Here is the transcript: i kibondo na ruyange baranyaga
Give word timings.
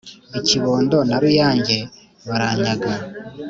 i 0.37 0.39
kibondo 0.47 0.97
na 1.09 1.17
ruyange 1.23 1.77
baranyaga 2.27 2.93